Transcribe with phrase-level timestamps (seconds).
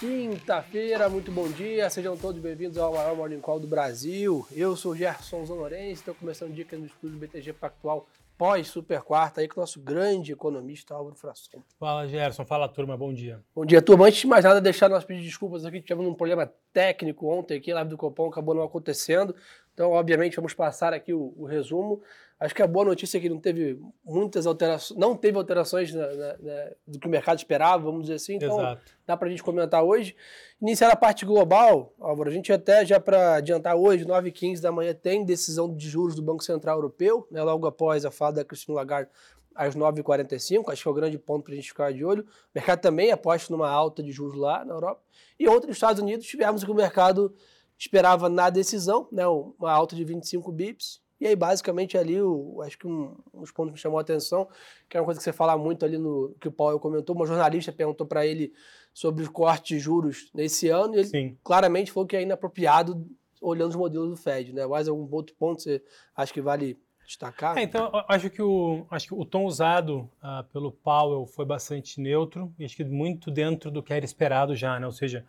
[0.00, 4.46] Quinta-feira, muito bom dia, sejam todos bem-vindos ao maior Morning Call do Brasil.
[4.50, 8.06] Eu sou o Gerson Zanorense, estou começando o dia aqui no estúdio BTG Pactual
[8.38, 11.62] pós-super quarta aí com o nosso grande economista Álvaro Frasson.
[11.78, 13.42] Fala Gerson, fala turma, bom dia.
[13.54, 14.06] Bom dia, turma.
[14.06, 17.70] Antes de mais nada, deixar nós pedir desculpas aqui, tivemos um problema técnico ontem aqui,
[17.70, 19.36] live do Copom acabou não acontecendo.
[19.74, 22.00] Então, obviamente, vamos passar aqui o, o resumo.
[22.40, 26.06] Acho que a boa notícia é que não teve muitas alterações, não teve alterações na,
[26.06, 28.36] na, na, do que o mercado esperava, vamos dizer assim.
[28.36, 28.82] Então, Exato.
[29.06, 30.16] dá para a gente comentar hoje.
[30.58, 34.94] Iniciar a parte global, Álvaro, a gente até já para adiantar hoje, 9h15 da manhã,
[34.94, 38.74] tem decisão de juros do Banco Central Europeu, né, logo após a fala da Christine
[38.74, 39.10] Lagarde
[39.54, 42.22] às 9h45, acho que é o grande ponto para a gente ficar de olho.
[42.22, 45.02] O mercado também aposta numa alta de juros lá na Europa.
[45.38, 47.34] E ontem, nos Estados Unidos, tivemos que o mercado
[47.78, 52.78] esperava na decisão, né, uma alta de 25 bips, e aí, basicamente, ali, o, acho
[52.78, 54.48] que um, um dos pontos que me chamou a atenção,
[54.88, 57.26] que é uma coisa que você fala muito ali no que o Paulo comentou, uma
[57.26, 58.52] jornalista perguntou para ele
[58.94, 61.38] sobre os cortes de juros nesse ano, e ele Sim.
[61.44, 63.06] claramente falou que é inapropriado
[63.40, 64.66] olhando os modelos do Fed, né?
[64.66, 65.82] Mais algum outro ponto você
[66.16, 67.56] acha que vale destacar?
[67.58, 72.00] É, então, acho que o, acho que o tom usado uh, pelo Powell foi bastante
[72.00, 74.86] neutro, e acho que muito dentro do que era esperado já, né?
[74.86, 75.24] Ou seja,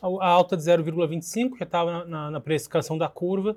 [0.00, 3.56] a, a alta de 0,25 já estava na, na, na precificação da curva,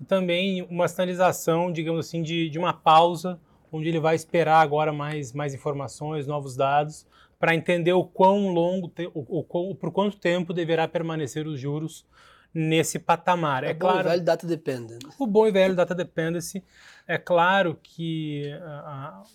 [0.00, 3.38] e também uma sinalização, digamos assim, de, de uma pausa,
[3.72, 7.06] onde ele vai esperar agora mais, mais informações, novos dados,
[7.38, 12.06] para entender o quão longo, o, o, por quanto tempo deverá permanecer os juros
[12.52, 13.64] nesse patamar.
[13.64, 15.02] É, é bom claro, e velho data dependent.
[15.18, 16.64] O bom e velho data dependency.
[17.06, 18.50] É claro que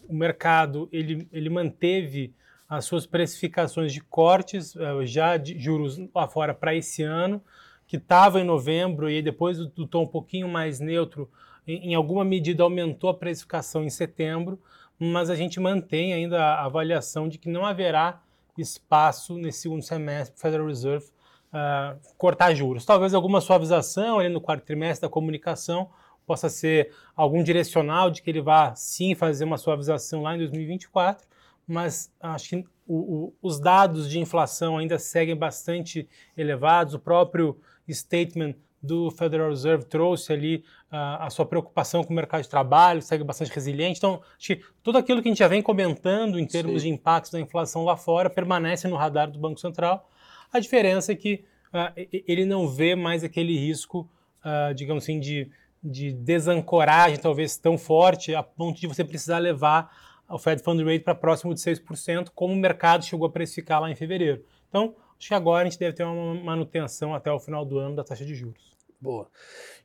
[0.10, 2.34] o mercado ele, ele manteve
[2.68, 7.44] as suas precificações de cortes uh, já de juros lá fora para esse ano,
[7.92, 11.30] que estava em novembro e depois do, tom um pouquinho mais neutro,
[11.68, 14.58] em, em, alguma medida aumentou a precificação em setembro,
[14.98, 18.22] mas a gente mantém ainda a avaliação de que não haverá
[18.58, 21.06] espaço nesse segundo semestre para o Federal Reserve
[21.52, 22.86] uh, cortar juros.
[22.86, 25.90] Talvez alguma suavização ali no quarto trimestre da comunicação
[26.26, 31.28] possa ser algum direcional de que ele vá sim fazer uma suavização lá em 2024,
[31.68, 36.08] mas acho que o, o, os dados de inflação ainda seguem bastante
[36.38, 36.94] elevados.
[36.94, 37.60] O próprio
[37.90, 43.02] statement do Federal Reserve trouxe ali uh, a sua preocupação com o mercado de trabalho,
[43.02, 44.00] segue bastante resiliente.
[44.00, 46.88] Então, acho que tudo aquilo que a gente já vem comentando em termos Sim.
[46.88, 50.10] de impactos da inflação lá fora permanece no radar do Banco Central.
[50.52, 51.44] A diferença é que
[51.74, 54.10] uh, ele não vê mais aquele risco,
[54.44, 55.52] uh, digamos assim, de,
[55.84, 59.96] de desancoragem talvez tão forte a ponto de você precisar levar
[60.28, 63.92] o Fed Fund Rate para próximo de 6%, como o mercado chegou a precificar lá
[63.92, 64.44] em fevereiro.
[64.70, 67.96] Então, Acho que agora a gente deve ter uma manutenção até o final do ano
[67.96, 68.72] da taxa de juros.
[69.00, 69.30] Boa.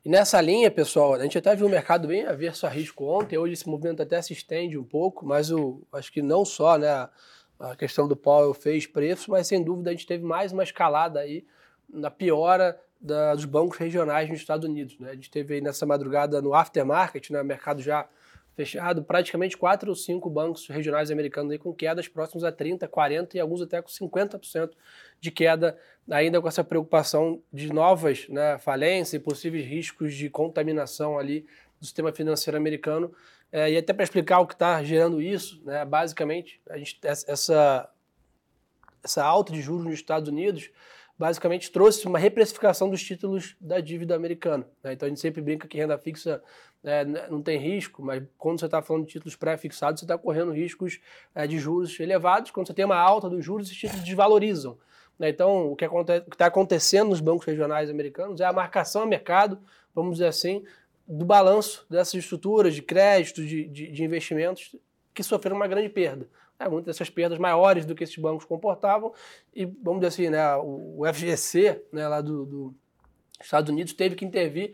[0.03, 3.37] E nessa linha, pessoal, a gente até viu o mercado bem averso a risco ontem,
[3.37, 7.07] hoje esse movimento até se estende um pouco, mas o, acho que não só né,
[7.59, 11.19] a questão do Powell fez preço, mas sem dúvida a gente teve mais uma escalada
[11.19, 11.45] aí
[11.87, 14.97] na piora da, dos bancos regionais nos Estados Unidos.
[14.97, 15.11] Né?
[15.11, 18.09] A gente teve aí nessa madrugada no aftermarket, né, mercado já
[18.57, 23.35] fechado, praticamente quatro ou cinco bancos regionais americanos aí com quedas próximas a 30%, 40%
[23.35, 24.71] e alguns até com 50%
[25.21, 25.77] de queda,
[26.09, 31.45] ainda com essa preocupação de novas né, falências e possíveis riscos de contaminação ali
[31.79, 33.13] do sistema financeiro americano.
[33.51, 37.87] É, e até para explicar o que está gerando isso, né, basicamente, a gente, essa,
[39.03, 40.71] essa alta de juros nos Estados Unidos
[41.17, 44.67] basicamente trouxe uma reprecificação dos títulos da dívida americana.
[44.83, 44.93] Né?
[44.93, 46.41] Então a gente sempre brinca que renda fixa
[46.83, 50.51] é, não tem risco, mas quando você está falando de títulos pré-fixados, você está correndo
[50.51, 50.99] riscos
[51.33, 52.51] é, de juros elevados.
[52.51, 54.77] Quando você tem uma alta dos juros, esses títulos desvalorizam.
[55.17, 55.29] Né?
[55.29, 59.59] Então, o que está acontecendo nos bancos regionais americanos é a marcação a mercado,
[59.93, 60.63] vamos dizer assim,
[61.07, 64.75] do balanço dessas estruturas de crédito, de, de, de investimentos,
[65.13, 66.27] que sofreram uma grande perda.
[66.59, 69.13] É, muitas dessas perdas maiores do que esses bancos comportavam,
[69.53, 72.75] e vamos dizer assim, né, o, FGC, né, lá do, do
[73.39, 74.73] Estados Unidos, teve que intervir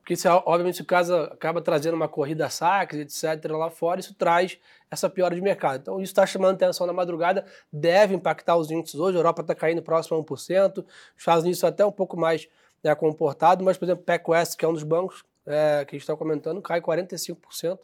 [0.00, 4.14] porque isso, obviamente, o caso acaba trazendo uma corrida a saques, etc., lá fora, isso
[4.14, 4.58] traz
[4.90, 5.80] essa piora de mercado.
[5.82, 9.16] Então, isso está chamando atenção na madrugada, deve impactar os índices hoje.
[9.16, 10.84] A Europa está caindo próximo a 1%, os
[11.16, 12.48] Estados Unidos até um pouco mais
[12.82, 14.24] né, comportado, mas, por exemplo, o PEC
[14.58, 17.78] que é um dos bancos é, que a gente está comentando, cai 45%.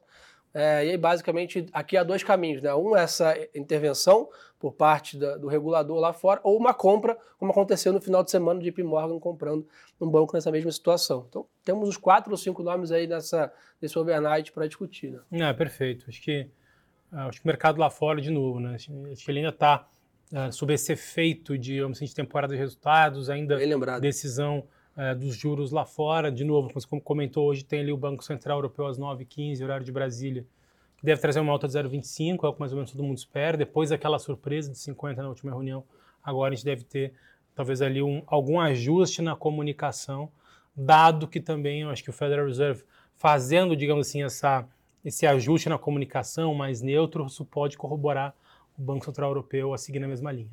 [0.58, 2.74] É, e aí, basicamente, aqui há dois caminhos, né?
[2.74, 4.26] Um, essa intervenção
[4.58, 8.30] por parte da, do regulador lá fora, ou uma compra, como aconteceu no final de
[8.30, 9.68] semana, de JP Morgan comprando
[10.00, 11.26] um banco nessa mesma situação.
[11.28, 15.20] Então, temos os quatro ou cinco nomes aí nessa, nesse overnight para discutir.
[15.30, 15.50] Né?
[15.50, 16.06] É, perfeito.
[16.08, 16.48] Acho que,
[17.12, 18.76] ah, acho que o mercado lá fora, de novo, né?
[18.76, 18.90] Acho
[19.26, 19.86] que ele ainda está
[20.32, 23.58] uh, ah, sob esse efeito de, vamos dizer, de temporada de resultados, ainda
[24.00, 24.66] decisão
[24.96, 26.30] uh, dos juros lá fora.
[26.30, 29.92] De novo, como comentou hoje, tem ali o Banco Central Europeu às 9h15, horário de
[29.92, 30.46] Brasília,
[30.96, 33.18] que deve trazer uma alta de 0,25, é o que mais ou menos todo mundo
[33.18, 33.56] espera.
[33.56, 35.84] Depois daquela surpresa de 50 na última reunião,
[36.24, 37.12] agora a gente deve ter
[37.54, 40.30] talvez ali um, algum ajuste na comunicação,
[40.74, 42.84] dado que também eu acho que o Federal Reserve
[43.16, 44.68] fazendo, digamos assim, essa,
[45.04, 48.34] esse ajuste na comunicação mais neutro, isso pode corroborar
[48.78, 50.50] o Banco Central Europeu a seguir na mesma linha.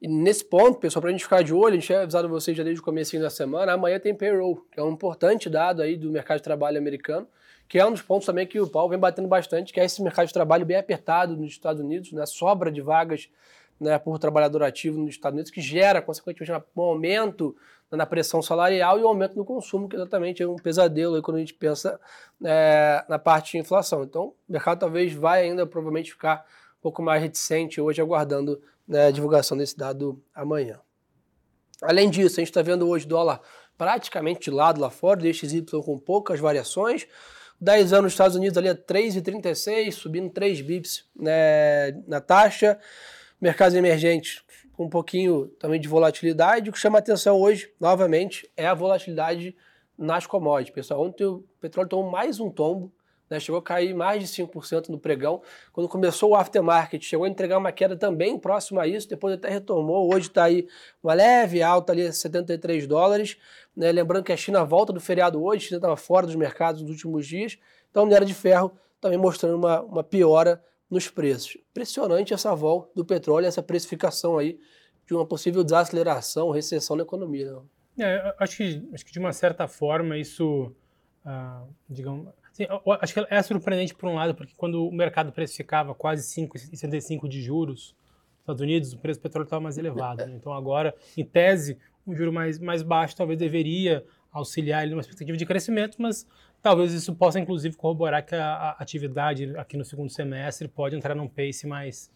[0.00, 2.56] E nesse ponto, pessoal, para a gente ficar de olho, a gente tinha avisado vocês
[2.56, 5.96] já desde o começo da semana, amanhã tem payroll, que é um importante dado aí
[5.96, 7.26] do mercado de trabalho americano,
[7.68, 10.02] que é um dos pontos também que o Paulo vem batendo bastante, que é esse
[10.02, 13.28] mercado de trabalho bem apertado nos Estados Unidos, né, sobra de vagas
[13.78, 17.56] né, por trabalhador ativo nos Estados Unidos, que gera, consequentemente, um aumento
[17.90, 21.40] na pressão salarial e um aumento no consumo, que exatamente é um pesadelo quando a
[21.40, 21.98] gente pensa
[22.44, 24.04] é, na parte de inflação.
[24.04, 26.44] Então, o mercado talvez vai ainda provavelmente ficar
[26.78, 28.60] um pouco mais reticente hoje, aguardando
[28.90, 30.80] né, divulgação desse dado amanhã.
[31.80, 33.40] Além disso, a gente está vendo hoje dólar
[33.78, 37.06] praticamente de lado lá fora, DXY com poucas variações.
[37.60, 42.78] 10 anos nos Estados Unidos ali a 3,36, subindo 3 bips né, na taxa.
[43.40, 44.42] Mercados emergentes
[44.72, 46.68] com um pouquinho também de volatilidade.
[46.68, 49.56] O que chama atenção hoje, novamente, é a volatilidade
[49.96, 50.74] nas commodities.
[50.74, 52.92] Pessoal, ontem o petróleo tomou mais um tombo,
[53.30, 55.40] né, chegou a cair mais de 5% no pregão.
[55.72, 59.48] Quando começou o aftermarket, chegou a entregar uma queda também próxima a isso, depois até
[59.48, 60.12] retomou.
[60.12, 60.66] Hoje está aí
[61.02, 63.36] uma leve alta ali, 73 dólares.
[63.76, 66.82] Né, lembrando que a China volta do feriado hoje, a China estava fora dos mercados
[66.82, 67.56] nos últimos dias.
[67.90, 71.56] Então, a minério de ferro também mostrando uma, uma piora nos preços.
[71.70, 74.58] Impressionante essa volta do petróleo, essa precificação aí
[75.06, 77.52] de uma possível desaceleração, recessão na economia.
[77.52, 77.62] Né?
[77.98, 80.74] É, acho, que, acho que de uma certa forma isso,
[81.24, 82.28] ah, digamos,
[82.64, 87.28] assim, acho que é surpreendente por um lado, porque quando o mercado precificava quase 5,75
[87.28, 87.94] de juros
[88.30, 90.26] nos Estados Unidos, o preço do petróleo estava mais elevado.
[90.26, 90.34] Né?
[90.34, 95.36] Então agora, em tese, um juro mais, mais baixo talvez deveria auxiliar ele numa expectativa
[95.36, 96.26] de crescimento, mas
[96.62, 101.14] talvez isso possa inclusive corroborar que a, a, atividade aqui no segundo semestre pode entrar
[101.14, 102.10] num pace mais,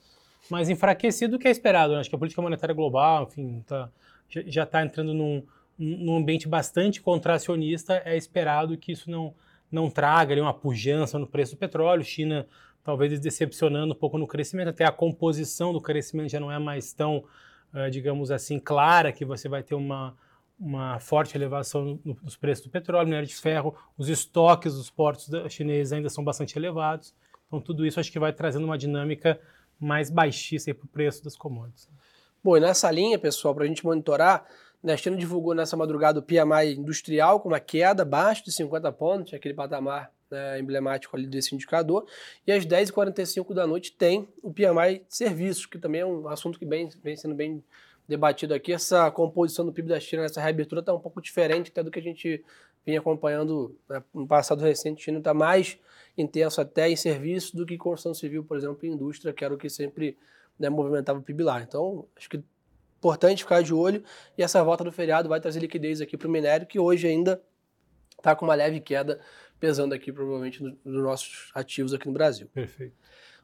[0.50, 1.94] mais enfraquecido do que é esperado.
[1.94, 2.00] Né?
[2.00, 3.90] Acho que a política monetária global, enfim, tá,
[4.28, 5.44] já está entrando num,
[5.78, 9.34] num ambiente bastante contracionista, é esperado que isso não,
[9.74, 12.04] não traga ali, uma pujança no preço do petróleo.
[12.04, 12.46] China
[12.84, 16.92] talvez decepcionando um pouco no crescimento, até a composição do crescimento já não é mais
[16.92, 17.24] tão,
[17.72, 20.14] uh, digamos assim, clara, que você vai ter uma,
[20.60, 25.30] uma forte elevação no, nos preços do petróleo, minério de ferro, os estoques dos portos
[25.50, 27.14] chineses ainda são bastante elevados.
[27.46, 29.40] Então, tudo isso acho que vai trazendo uma dinâmica
[29.80, 31.88] mais baixíssima para o preço das commodities.
[32.42, 34.48] Bom, e nessa linha, pessoal, para a gente monitorar, né,
[34.92, 39.32] a China divulgou nessa madrugada o PMI industrial com uma queda abaixo de 50 pontos,
[39.32, 42.06] aquele patamar né, emblemático ali desse indicador.
[42.46, 46.66] E às 10h45 da noite tem o PMI serviços, que também é um assunto que
[46.66, 47.62] vem, vem sendo bem
[48.06, 51.82] debatido aqui, essa composição do PIB da China nessa reabertura está um pouco diferente até
[51.82, 52.44] do que a gente
[52.84, 55.00] vinha acompanhando né, no passado recente.
[55.00, 55.78] A China está mais
[56.16, 59.56] intenso até em serviços do que construção civil, por exemplo, em indústria, que era o
[59.56, 60.18] que sempre
[60.58, 61.62] né, movimentava o PIB lá.
[61.62, 62.42] Então, acho que
[63.04, 64.02] importante ficar de olho
[64.38, 67.42] e essa volta do feriado vai trazer liquidez aqui para o minério, que hoje ainda
[68.16, 69.20] está com uma leve queda
[69.60, 72.48] pesando aqui provavelmente nos nossos ativos aqui no Brasil.
[72.52, 72.94] Perfeito.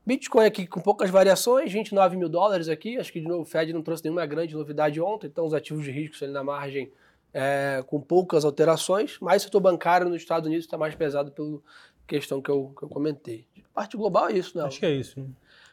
[0.04, 2.96] Bitcoin aqui com poucas variações, 29 mil dólares aqui.
[2.96, 5.84] Acho que de novo o Fed não trouxe nenhuma grande novidade ontem, então os ativos
[5.84, 6.90] de risco ali na margem
[7.34, 9.18] é, com poucas alterações.
[9.20, 11.58] Mas o setor bancário nos Estados Unidos está mais pesado pela
[12.06, 13.46] questão que eu, que eu comentei.
[13.74, 14.64] parte global é isso, né?
[14.64, 15.20] Acho que é isso.
[15.20, 15.26] Né?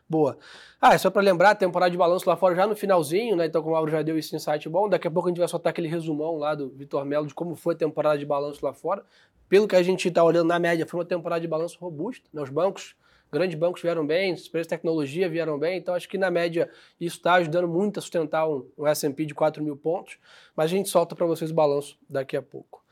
[0.09, 0.37] Boa.
[0.79, 3.45] Ah, é só para lembrar, a temporada de balanço lá fora já no finalzinho, né?
[3.45, 5.47] Então, como o Mauro já deu esse insight bom, daqui a pouco a gente vai
[5.47, 8.73] soltar aquele resumão lá do Vitor Melo de como foi a temporada de balanço lá
[8.73, 9.03] fora.
[9.49, 12.29] Pelo que a gente está olhando na média, foi uma temporada de balanço robusta.
[12.33, 12.41] Né?
[12.41, 12.95] Os bancos
[13.31, 16.69] grandes bancos vieram bem, os preços de tecnologia vieram bem, então acho que na média
[16.99, 20.17] isso está ajudando muito a sustentar um, um S&P de 4 mil pontos,
[20.55, 22.85] mas a gente solta para vocês o balanço daqui a pouco.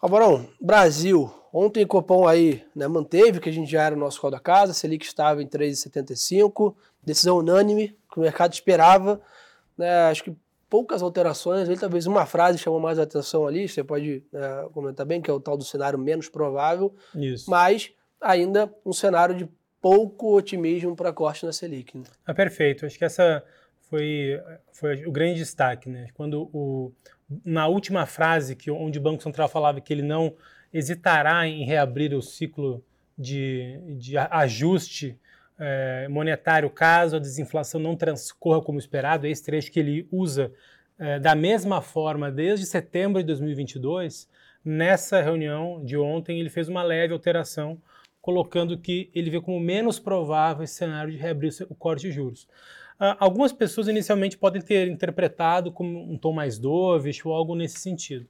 [0.00, 4.20] Alvarão, Brasil, ontem o Copom aí né, manteve, que a gente já era o nosso
[4.20, 9.20] call da casa, Selic estava em 3,75, decisão unânime, que o mercado esperava,
[9.76, 10.36] né, acho que
[10.70, 15.20] poucas alterações, ali, talvez uma frase chamou mais atenção ali, você pode né, comentar bem,
[15.20, 17.50] que é o tal do cenário menos provável, Isso.
[17.50, 17.90] mas
[18.20, 19.48] ainda um cenário de
[19.80, 21.96] pouco otimismo para corte na Selic.
[21.96, 22.04] Né?
[22.26, 22.84] Ah, perfeito.
[22.84, 23.42] Acho que essa
[23.88, 24.40] foi,
[24.72, 25.88] foi o grande destaque.
[25.88, 26.08] Né?
[26.14, 26.92] Quando o,
[27.44, 30.34] na última frase, que, onde o Banco Central falava que ele não
[30.72, 32.84] hesitará em reabrir o ciclo
[33.16, 35.18] de, de ajuste
[35.58, 40.52] é, monetário caso a desinflação não transcorra como esperado, é esse trecho que ele usa
[40.98, 44.28] é, da mesma forma desde setembro de 2022,
[44.64, 47.80] nessa reunião de ontem ele fez uma leve alteração
[48.20, 52.46] colocando que ele vê como menos provável esse cenário de reabrir o corte de juros.
[53.00, 57.78] Uh, algumas pessoas inicialmente podem ter interpretado como um tom mais dovish ou algo nesse
[57.78, 58.26] sentido.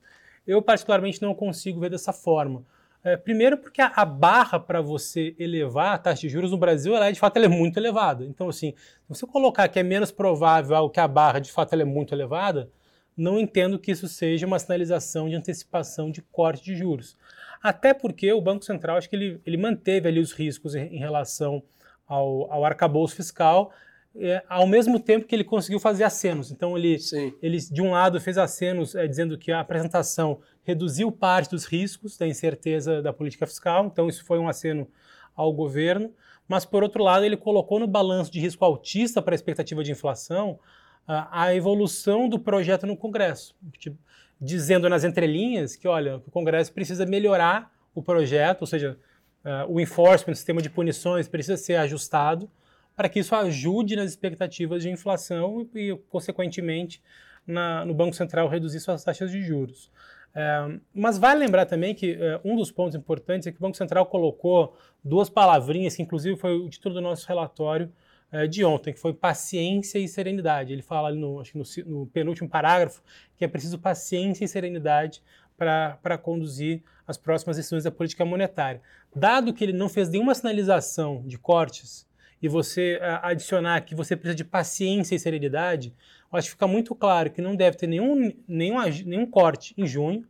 [0.46, 2.64] Eu, particularmente, não consigo ver dessa forma.
[3.02, 6.94] É, primeiro porque a, a barra para você elevar a taxa de juros no Brasil,
[6.96, 8.24] ela é, de fato, ela é muito elevada.
[8.24, 11.72] Então, assim, se você colocar que é menos provável algo que a barra, de fato,
[11.72, 12.70] ela é muito elevada,
[13.16, 17.16] não entendo que isso seja uma sinalização de antecipação de corte de juros.
[17.62, 20.98] Até porque o Banco Central, acho que ele, ele manteve ali os riscos em, em
[20.98, 21.62] relação
[22.06, 23.72] ao, ao arcabouço fiscal,
[24.20, 26.50] é, ao mesmo tempo que ele conseguiu fazer acenos.
[26.50, 26.96] Então, ele,
[27.40, 32.16] ele de um lado, fez acenos é, dizendo que a apresentação reduziu parte dos riscos
[32.16, 34.88] da incerteza da política fiscal, então isso foi um aceno
[35.34, 36.12] ao governo,
[36.48, 39.92] mas, por outro lado, ele colocou no balanço de risco altista para a expectativa de
[39.92, 40.58] inflação
[41.06, 43.98] a, a evolução do projeto no Congresso, tipo,
[44.40, 48.98] dizendo nas entrelinhas que, olha, o Congresso precisa melhorar o projeto, ou seja,
[49.44, 52.50] uh, o enforcement, o sistema de punições precisa ser ajustado
[52.98, 57.00] para que isso ajude nas expectativas de inflação e, consequentemente,
[57.46, 59.88] na, no Banco Central reduzir suas taxas de juros.
[60.34, 63.76] É, mas vale lembrar também que é, um dos pontos importantes é que o Banco
[63.76, 67.88] Central colocou duas palavrinhas, que inclusive foi o título do nosso relatório
[68.32, 70.72] é, de ontem, que foi paciência e serenidade.
[70.72, 73.00] Ele fala ali no, no, no penúltimo parágrafo
[73.36, 75.22] que é preciso paciência e serenidade
[75.56, 78.82] para conduzir as próximas decisões da política monetária.
[79.14, 82.07] Dado que ele não fez nenhuma sinalização de cortes,
[82.40, 85.92] e você adicionar que você precisa de paciência e serenidade,
[86.32, 89.86] eu acho que fica muito claro que não deve ter nenhum, nenhum, nenhum corte em
[89.86, 90.26] junho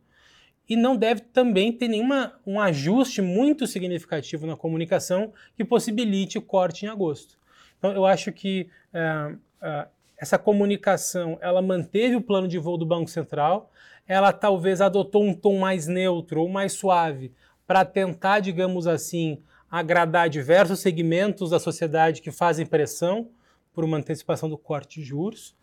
[0.69, 6.41] e não deve também ter nenhuma, um ajuste muito significativo na comunicação que possibilite o
[6.41, 7.37] corte em agosto.
[7.77, 12.85] Então, eu acho que uh, uh, essa comunicação ela manteve o plano de voo do
[12.85, 13.71] Banco Central,
[14.07, 17.31] ela talvez adotou um tom mais neutro ou mais suave
[17.65, 23.29] para tentar, digamos assim, agradar diversos segmentos da sociedade que fazem pressão
[23.73, 25.55] por uma antecipação do corte de juros.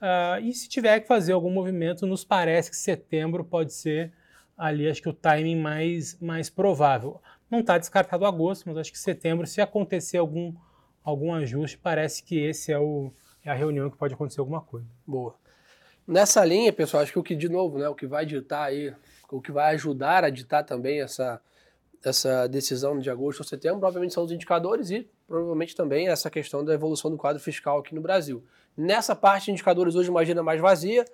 [0.00, 4.12] Uh, e se tiver que fazer algum movimento, nos parece que setembro pode ser
[4.58, 7.20] ali, acho que o timing mais, mais provável.
[7.50, 10.54] Não está descartado agosto, mas acho que setembro, se acontecer algum,
[11.04, 13.12] algum ajuste, parece que esse é, o,
[13.44, 14.88] é a reunião que pode acontecer alguma coisa.
[15.06, 15.36] Boa.
[16.06, 18.92] Nessa linha, pessoal, acho que o que, de novo, né, o que vai ditar aí,
[19.30, 21.40] o que vai ajudar a ditar também essa,
[22.04, 26.64] essa decisão de agosto ou setembro, obviamente são os indicadores e provavelmente também essa questão
[26.64, 28.44] da evolução do quadro fiscal aqui no Brasil.
[28.76, 31.04] Nessa parte de indicadores hoje imagina mais vazia,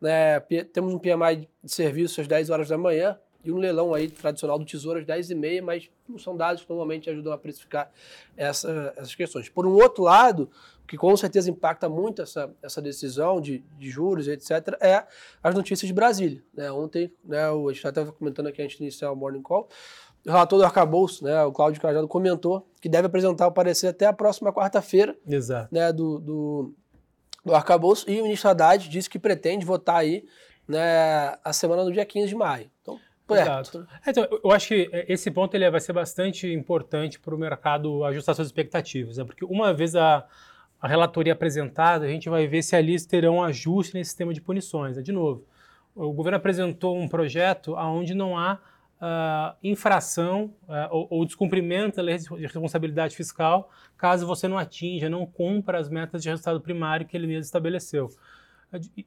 [0.00, 0.40] né,
[0.72, 4.58] temos um PMI de serviço às 10 horas da manhã e um leilão aí tradicional
[4.58, 7.90] do Tesouro às 10 e meia, mas não são dados que normalmente ajudam a precificar
[8.36, 9.48] essa, essas questões.
[9.48, 10.50] Por um outro lado,
[10.86, 15.04] que com certeza impacta muito essa, essa decisão de, de juros, etc., é
[15.42, 16.42] as notícias de Brasília.
[16.54, 16.70] Né?
[16.70, 19.68] Ontem, né, a gente estava comentando aqui antes de iniciar o Morning Call,
[20.05, 24.06] o relator do arcabouço, né, o Cláudio Cajado, comentou que deve apresentar o parecer até
[24.06, 25.16] a próxima quarta-feira
[25.70, 26.74] né, do, do,
[27.44, 30.24] do arcabouço, e o ministro Haddad disse que pretende votar aí
[30.66, 32.70] né, a semana do dia 15 de maio.
[32.82, 33.86] Então, perto.
[34.04, 38.04] É, então, eu acho que esse ponto ele vai ser bastante importante para o mercado
[38.04, 40.26] ajustar suas expectativas, né, porque uma vez a,
[40.80, 44.96] a relatoria apresentada, a gente vai ver se ali terão ajuste nesse sistema de punições.
[44.96, 45.02] Né?
[45.02, 45.44] De novo,
[45.94, 48.58] o governo apresentou um projeto onde não há
[49.00, 55.08] uh, infração uh, ou, ou, descumprimento da lei de responsabilidade fiscal caso você não atinja,
[55.08, 58.10] não cumpra as metas de resultado primário que ele mesmo estabeleceu.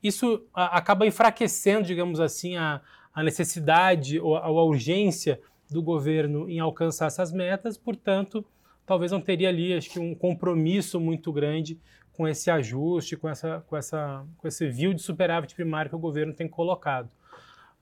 [0.01, 2.81] Isso acaba enfraquecendo, digamos assim, a,
[3.13, 8.43] a necessidade ou a, a urgência do governo em alcançar essas metas, portanto,
[8.85, 11.79] talvez não teria ali, acho que, um compromisso muito grande
[12.13, 15.99] com esse ajuste, com, essa, com, essa, com esse view de superávit primário que o
[15.99, 17.09] governo tem colocado.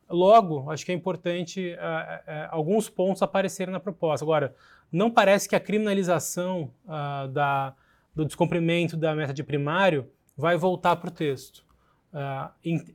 [0.09, 4.23] Logo, acho que é importante uh, uh, alguns pontos aparecerem na proposta.
[4.23, 4.55] Agora,
[4.91, 7.75] não parece que a criminalização uh, da,
[8.15, 11.65] do descumprimento da meta de primário vai voltar para o texto.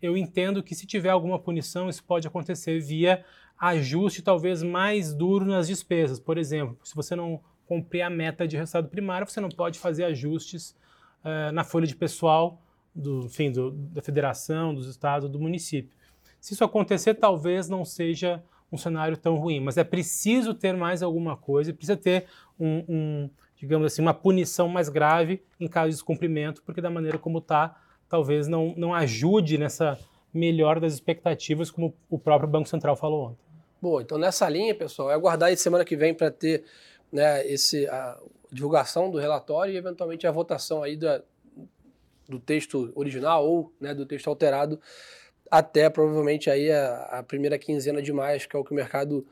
[0.00, 3.24] eu entendo que se tiver alguma punição, isso pode acontecer via
[3.58, 6.18] ajuste talvez mais duro nas despesas.
[6.18, 10.04] Por exemplo, se você não cumprir a meta de resultado primário, você não pode fazer
[10.04, 10.76] ajustes
[11.52, 12.62] na folha de pessoal
[12.94, 15.96] do, enfim, do, da federação, dos estados, do município.
[16.42, 21.00] Se isso acontecer, talvez não seja um cenário tão ruim, mas é preciso ter mais
[21.00, 22.26] alguma coisa, precisa ter
[22.58, 27.16] um, um digamos assim, uma punição mais grave em caso de descumprimento, porque da maneira
[27.16, 29.96] como está, talvez não, não ajude nessa
[30.34, 33.38] melhora das expectativas, como o próprio Banco Central falou ontem.
[33.80, 36.64] Bom, então nessa linha, pessoal, é aguardar aí semana que vem para ter
[37.12, 38.18] né, esse, a
[38.50, 41.22] divulgação do relatório e eventualmente a votação aí da,
[42.28, 44.80] do texto original ou né, do texto alterado
[45.52, 49.26] até provavelmente aí a, a, primeira quinzena de maio, que é o que o mercado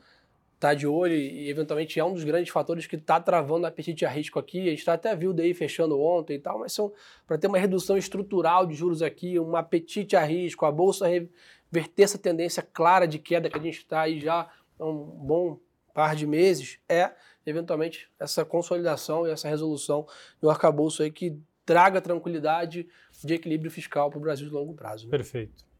[0.53, 4.05] está de olho e, eventualmente é um dos grandes fatores que está travando o apetite
[4.05, 4.67] a risco aqui.
[4.67, 6.93] A gente tá até viu daí fechando ontem e tal, mas são
[7.25, 12.03] para ter uma redução estrutural de juros aqui, um apetite a risco, a bolsa reverter
[12.03, 14.47] essa tendência clara de queda que a gente está aí já
[14.79, 15.59] há um bom
[15.91, 17.11] par de meses é,
[17.47, 20.05] eventualmente, essa consolidação e essa resolução
[20.43, 21.35] um arcabouço aí que
[21.65, 22.87] traga tranquilidade
[23.23, 25.05] de equilíbrio fiscal para o Brasil de longo prazo.
[25.05, 25.09] Né?
[25.09, 25.70] Perfeito.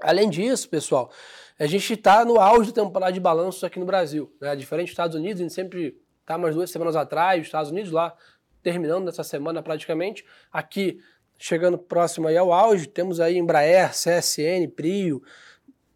[0.00, 1.10] Além disso, pessoal,
[1.58, 4.32] a gente está no auge da temporada de balanços aqui no Brasil.
[4.40, 4.54] Né?
[4.54, 7.90] Diferente dos Estados Unidos, a gente sempre está umas duas semanas atrás, os Estados Unidos
[7.90, 8.14] lá
[8.62, 10.24] terminando nessa semana praticamente.
[10.52, 11.00] Aqui,
[11.38, 15.22] chegando próximo aí ao auge, temos aí Embraer, CSN, Prio,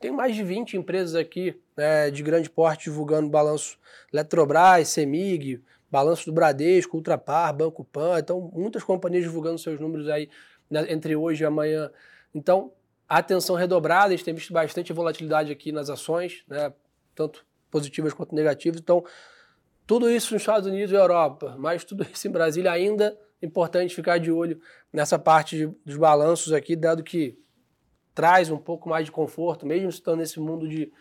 [0.02, 3.78] tem mais de 20 empresas aqui né, de grande porte divulgando balanço
[4.12, 10.28] Eletrobras, Semig, balanço do Bradesco, Ultrapar, Banco Pan, então muitas companhias divulgando seus números aí
[10.68, 11.88] né, entre hoje e amanhã.
[12.34, 12.72] Então,
[13.18, 16.72] atenção redobrada, a gente tem visto bastante volatilidade aqui nas ações, né,
[17.14, 18.80] tanto positivas quanto negativas.
[18.80, 19.04] Então,
[19.86, 24.18] tudo isso nos Estados Unidos e Europa, mas tudo isso em Brasília ainda importante ficar
[24.18, 24.60] de olho
[24.92, 27.38] nessa parte de, dos balanços aqui, dado que
[28.14, 30.92] traz um pouco mais de conforto, mesmo estando nesse mundo de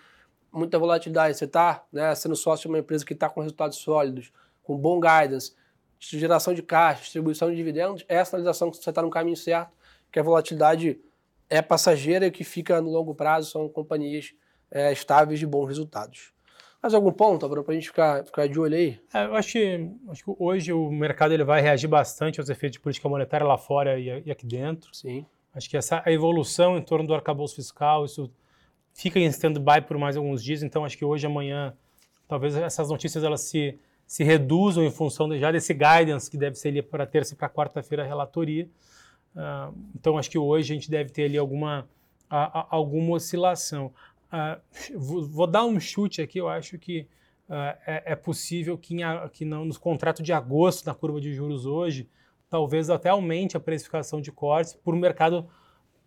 [0.52, 1.38] muita volatilidade.
[1.38, 5.00] Você está né, sendo sócio de uma empresa que está com resultados sólidos, com bom
[5.00, 5.54] guidance,
[6.00, 9.72] geração de caixa, distribuição de dividendos, é a sinalização que você está no caminho certo,
[10.12, 11.00] que a volatilidade
[11.52, 14.34] é passageira e que fica no longo prazo são companhias
[14.72, 16.32] é, estáveis de bons resultados.
[16.82, 19.00] Mais algum ponto, para a gente ficar, ficar de olho aí?
[19.14, 22.78] É, eu acho que, acho que hoje o mercado ele vai reagir bastante aos efeitos
[22.78, 24.90] de política monetária lá fora e, e aqui dentro.
[24.96, 25.26] Sim.
[25.54, 28.32] Acho que essa a evolução em torno do arcabouço fiscal, isso
[28.94, 31.74] fica em stand-by por mais alguns dias, então acho que hoje, amanhã,
[32.28, 33.78] talvez essas notícias elas se,
[34.08, 37.50] se reduzam em função de, já desse guidance que deve ser para terça e para
[37.50, 38.70] quarta-feira a relatoria.
[39.36, 41.88] Uh, então acho que hoje a gente deve ter ali alguma,
[42.30, 43.94] a, a, alguma oscilação.
[44.28, 47.08] Uh, vou, vou, dar um chute aqui, eu acho que
[47.50, 47.54] uh,
[47.86, 51.66] é, é, possível que, em, que não, nos contratos de agosto, na curva de juros
[51.66, 52.10] hoje,
[52.50, 55.48] talvez até aumente a precificação de cortes, por o mercado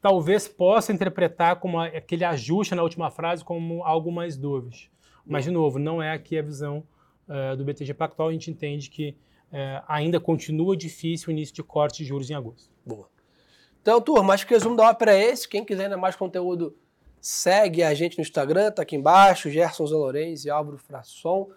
[0.00, 4.90] talvez possa interpretar como aquele ajuste na última frase como algo mais dovish.
[5.26, 6.85] Mas, de novo, não é aqui a visão
[7.57, 9.16] do BTG Pactual, a gente entende que
[9.54, 12.71] uh, ainda continua difícil o início de corte de juros em agosto.
[12.85, 13.13] Boa.
[13.85, 15.47] Então, turma, acho que o resumo da ópera é esse.
[15.47, 16.75] Quem quiser ainda mais conteúdo,
[17.20, 21.51] segue a gente no Instagram, tá aqui embaixo, Gerson Zalorenz e Álvaro Frasson.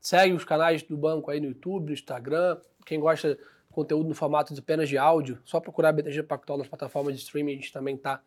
[0.00, 2.56] Segue os canais do banco aí no YouTube, no Instagram.
[2.84, 3.38] Quem gosta
[3.70, 7.52] conteúdo no formato de apenas de áudio, só procurar BTG Pactual nas plataformas de streaming,
[7.52, 8.20] a gente também tá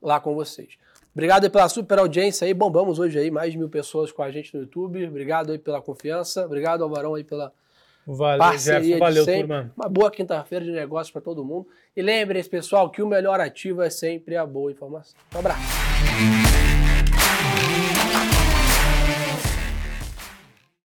[0.00, 0.78] lá com vocês.
[1.12, 4.30] Obrigado aí pela super audiência aí, bombamos hoje aí mais de mil pessoas com a
[4.30, 7.52] gente no YouTube, obrigado aí pela confiança, obrigado Alvarão aí pela
[8.14, 9.40] valeu, parceria Jeff, valeu, sempre.
[9.40, 9.72] Turma.
[9.76, 11.66] Uma boa quinta-feira de negócios para todo mundo.
[11.96, 15.14] E lembrem-se, pessoal, que o melhor ativo é sempre a boa informação.
[15.34, 16.49] Um abraço.